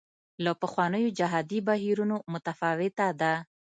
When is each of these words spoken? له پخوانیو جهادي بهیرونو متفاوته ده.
له 0.43 0.51
پخوانیو 0.61 1.15
جهادي 1.19 1.59
بهیرونو 1.67 2.17
متفاوته 2.33 3.07
ده. 3.21 3.33